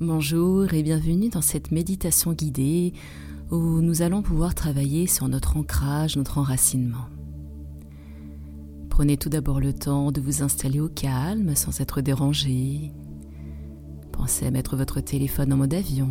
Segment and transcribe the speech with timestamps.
[0.00, 2.92] Bonjour et bienvenue dans cette méditation guidée
[3.50, 7.08] où nous allons pouvoir travailler sur notre ancrage, notre enracinement.
[8.90, 12.92] Prenez tout d'abord le temps de vous installer au calme sans être dérangé.
[14.12, 16.10] Pensez à mettre votre téléphone en mode avion.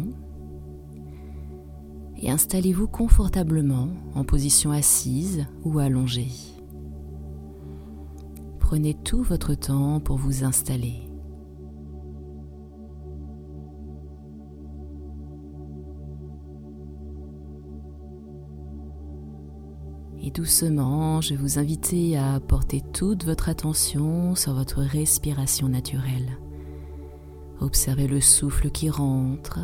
[2.17, 6.33] Et installez-vous confortablement en position assise ou allongée.
[8.59, 11.06] Prenez tout votre temps pour vous installer.
[20.27, 26.37] Et doucement, je vais vous inviter à porter toute votre attention sur votre respiration naturelle.
[27.61, 29.57] Observez le souffle qui rentre,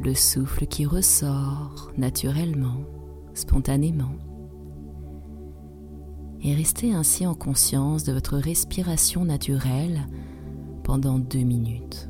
[0.00, 2.84] le souffle qui ressort naturellement,
[3.34, 4.14] spontanément.
[6.42, 10.06] Et restez ainsi en conscience de votre respiration naturelle
[10.84, 12.06] pendant deux minutes.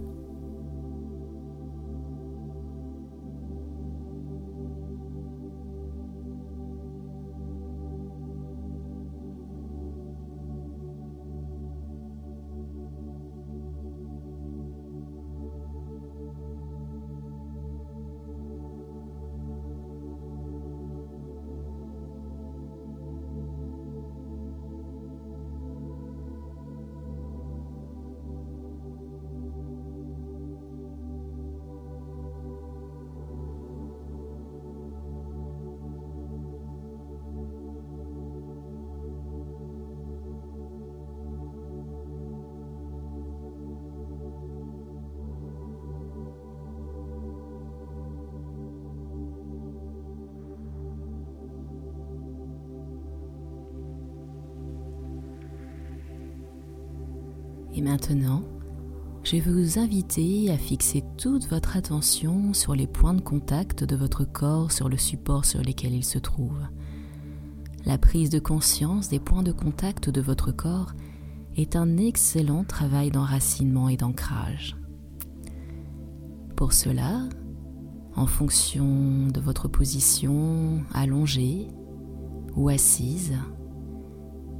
[57.77, 58.43] Et maintenant,
[59.23, 63.95] je vais vous inviter à fixer toute votre attention sur les points de contact de
[63.95, 66.59] votre corps sur le support sur lequel il se trouve.
[67.85, 70.93] La prise de conscience des points de contact de votre corps
[71.55, 74.79] est un excellent travail d'enracinement et d'ancrage.
[76.57, 77.29] Pour cela,
[78.15, 81.69] en fonction de votre position allongée
[82.55, 83.35] ou assise,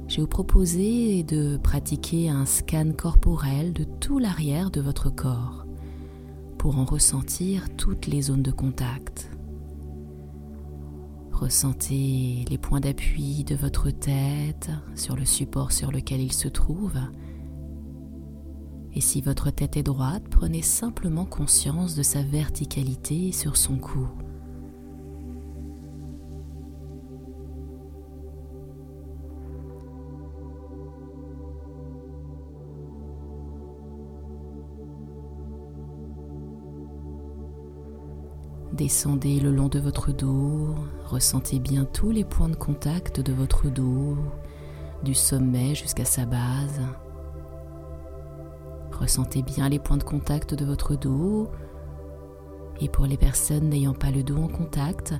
[0.07, 5.65] je vais vous proposer de pratiquer un scan corporel de tout l'arrière de votre corps
[6.57, 9.29] pour en ressentir toutes les zones de contact.
[11.31, 16.97] Ressentez les points d'appui de votre tête sur le support sur lequel il se trouve.
[18.93, 24.07] Et si votre tête est droite, prenez simplement conscience de sa verticalité sur son cou.
[38.77, 43.69] Descendez le long de votre dos, ressentez bien tous les points de contact de votre
[43.69, 44.15] dos,
[45.03, 46.79] du sommet jusqu'à sa base.
[48.91, 51.49] Ressentez bien les points de contact de votre dos.
[52.79, 55.15] Et pour les personnes n'ayant pas le dos en contact,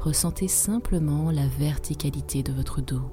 [0.00, 3.10] ressentez simplement la verticalité de votre dos.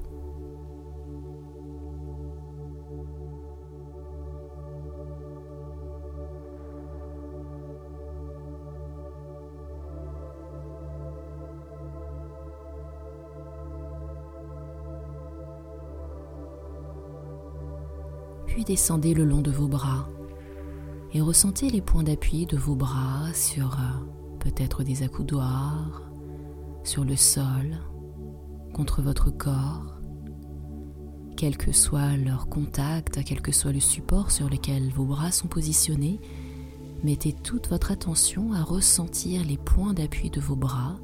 [18.64, 20.08] Descendez le long de vos bras
[21.12, 26.02] et ressentez les points d'appui de vos bras sur euh, peut-être des accoudoirs,
[26.84, 27.78] sur le sol,
[28.72, 30.00] contre votre corps,
[31.36, 35.48] quel que soit leur contact, quel que soit le support sur lequel vos bras sont
[35.48, 36.20] positionnés,
[37.02, 40.98] mettez toute votre attention à ressentir les points d'appui de vos bras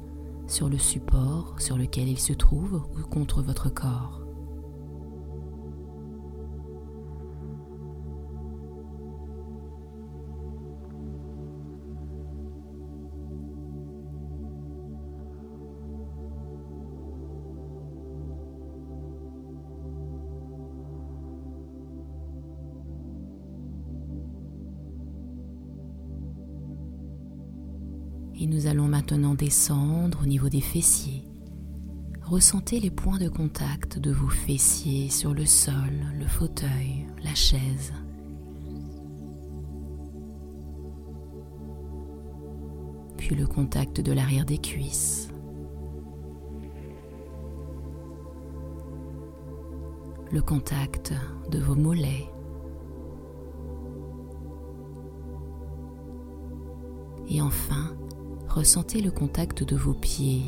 [0.47, 4.26] sur le support sur lequel ils se trouvent ou contre votre corps.
[28.39, 31.23] Et nous allons maintenant descendre au niveau des fessiers.
[32.23, 35.73] Ressentez les points de contact de vos fessiers sur le sol,
[36.19, 37.93] le fauteuil, la chaise.
[43.17, 45.29] Puis le contact de l'arrière des cuisses.
[50.31, 51.13] Le contact
[51.49, 52.29] de vos mollets.
[57.29, 57.97] Et enfin,
[58.57, 60.41] ressentez le contact de vos pieds,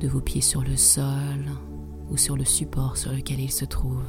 [0.00, 1.46] de vos pieds sur le sol
[2.10, 4.04] ou sur le support sur lequel ils se trouvent.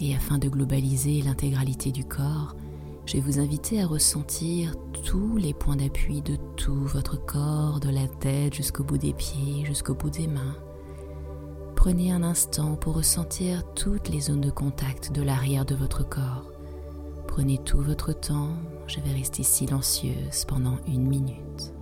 [0.00, 2.56] Et afin de globaliser l'intégralité du corps,
[3.06, 4.74] je vais vous inviter à ressentir
[5.04, 9.64] tous les points d'appui de tout votre corps, de la tête jusqu'au bout des pieds,
[9.64, 10.56] jusqu'au bout des mains.
[11.78, 16.50] Prenez un instant pour ressentir toutes les zones de contact de l'arrière de votre corps.
[17.28, 18.50] Prenez tout votre temps,
[18.88, 21.72] je vais rester silencieuse pendant une minute.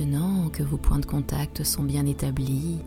[0.00, 2.78] Maintenant que vos points de contact sont bien établis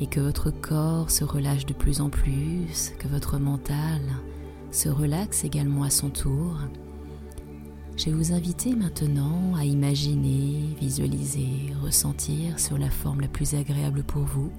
[0.00, 4.00] et que votre corps se relâche de plus en plus, que votre mental
[4.72, 6.56] se relaxe également à son tour,
[7.96, 14.02] je vais vous inviter maintenant à imaginer, visualiser, ressentir sur la forme la plus agréable
[14.02, 14.50] pour vous,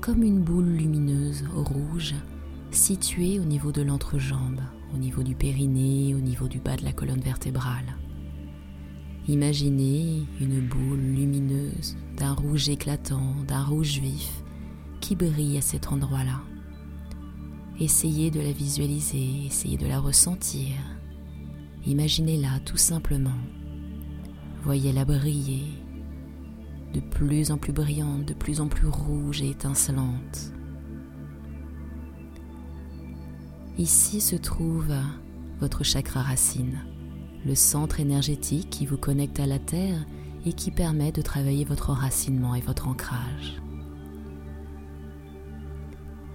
[0.00, 2.14] comme une boule lumineuse rouge
[2.70, 4.62] située au niveau de l'entrejambe,
[4.94, 8.01] au niveau du périnée, au niveau du bas de la colonne vertébrale.
[9.28, 14.42] Imaginez une boule lumineuse d'un rouge éclatant, d'un rouge vif
[15.00, 16.40] qui brille à cet endroit-là.
[17.78, 20.74] Essayez de la visualiser, essayez de la ressentir.
[21.86, 23.38] Imaginez-la tout simplement.
[24.64, 25.66] Voyez-la briller,
[26.92, 30.52] de plus en plus brillante, de plus en plus rouge et étincelante.
[33.78, 34.92] Ici se trouve
[35.60, 36.80] votre chakra racine
[37.44, 40.04] le centre énergétique qui vous connecte à la Terre
[40.46, 43.60] et qui permet de travailler votre enracinement et votre ancrage.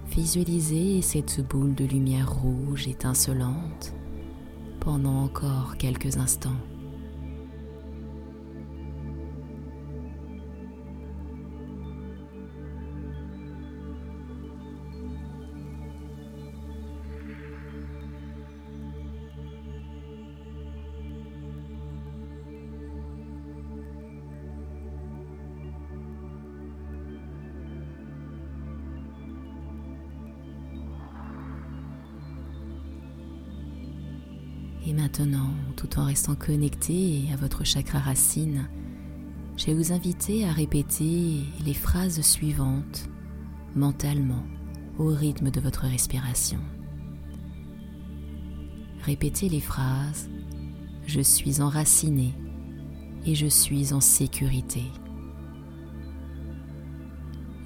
[0.09, 3.93] Visualisez cette boule de lumière rouge étincelante
[4.79, 6.55] pendant encore quelques instants.
[34.97, 38.67] Maintenant, tout en restant connecté à votre chakra racine,
[39.55, 43.07] je vais vous inviter à répéter les phrases suivantes
[43.75, 44.43] mentalement
[44.97, 46.59] au rythme de votre respiration.
[49.03, 50.29] Répétez les phrases
[51.05, 52.33] Je suis enraciné
[53.25, 54.83] et je suis en sécurité.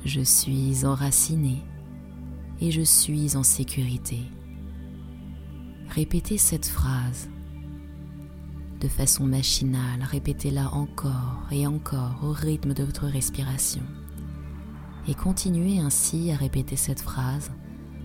[0.04, 1.64] Je suis enraciné
[2.60, 4.20] et je suis en sécurité.
[5.94, 7.28] Répétez cette phrase
[8.80, 13.82] de façon machinale, répétez-la encore et encore au rythme de votre respiration.
[15.10, 17.52] Et continuez ainsi à répéter cette phrase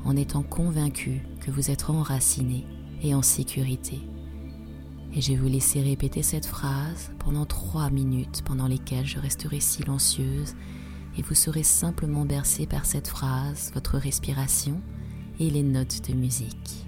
[0.04, 2.66] en étant convaincu que vous êtes enraciné
[3.02, 4.00] et en sécurité.
[5.14, 9.60] Et je vais vous laisser répéter cette phrase pendant trois minutes pendant lesquelles je resterai
[9.60, 10.56] silencieuse
[11.16, 14.82] et vous serez simplement bercé par cette phrase, votre respiration
[15.38, 16.85] et les notes de musique.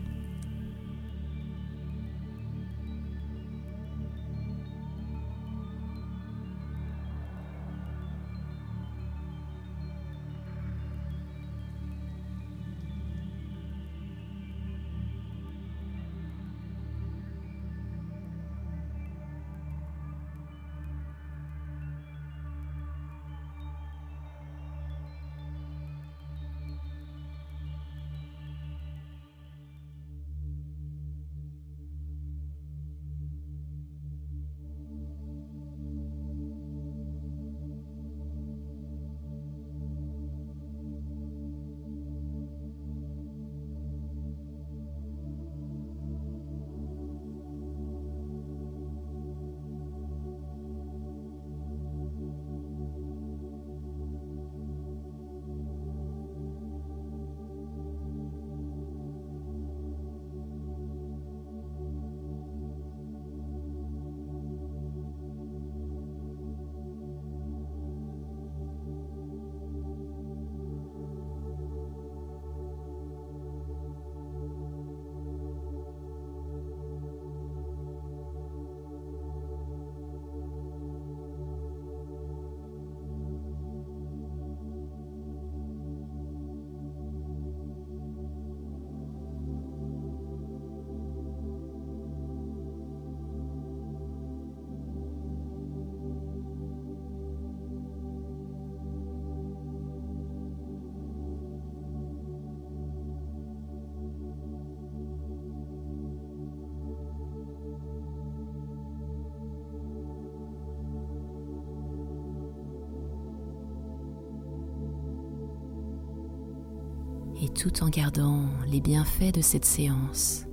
[117.58, 120.46] Tout en gardant les bienfaits de cette séance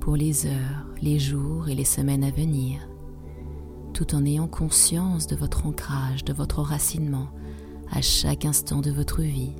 [0.00, 2.78] pour les heures, les jours et les semaines à venir,
[3.94, 7.28] tout en ayant conscience de votre ancrage, de votre enracinement
[7.90, 9.54] à chaque instant de votre vie.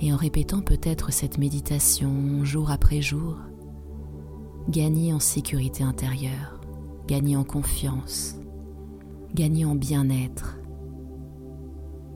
[0.00, 3.38] Et en répétant peut-être cette méditation jour après jour,
[4.68, 6.60] gagnez en sécurité intérieure,
[7.06, 8.36] gagnez en confiance,
[9.34, 10.58] gagnez en bien-être.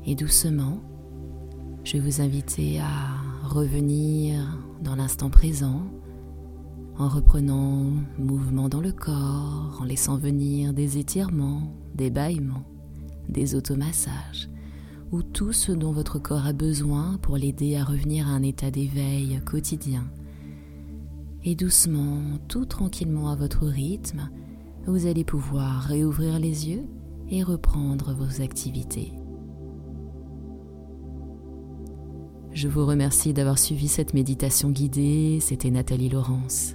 [0.05, 0.83] Et doucement,
[1.88, 5.90] je vais vous inviter à revenir dans l'instant présent
[6.99, 12.66] en reprenant mouvement dans le corps, en laissant venir des étirements, des bâillements,
[13.30, 14.50] des automassages
[15.12, 18.71] ou tout ce dont votre corps a besoin pour l'aider à revenir à un état
[18.71, 20.04] d'éveil quotidien.
[21.42, 24.28] Et doucement, tout tranquillement à votre rythme,
[24.87, 26.85] vous allez pouvoir réouvrir les yeux
[27.30, 29.18] et reprendre vos activités.
[32.59, 36.75] Je vous remercie d'avoir suivi cette méditation guidée, c'était Nathalie Laurence.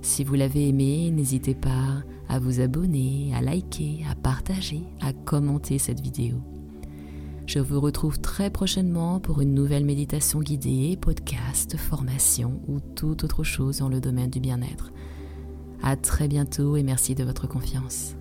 [0.00, 5.78] Si vous l'avez aimé, n'hésitez pas à vous abonner, à liker, à partager, à commenter
[5.78, 6.36] cette vidéo.
[7.44, 13.42] Je vous retrouve très prochainement pour une nouvelle méditation guidée, podcast, formation ou toute autre
[13.42, 14.92] chose dans le domaine du bien-être.
[15.82, 18.14] À très bientôt et merci de votre confiance.